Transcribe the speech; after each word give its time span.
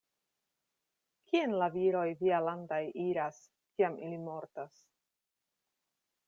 Kien 1.31 1.53
la 1.63 1.67
viroj 1.75 2.05
vialandaj 2.21 2.81
iras, 3.05 3.37
kiam 3.77 4.01
ili 4.09 4.19
mortas? 4.25 4.81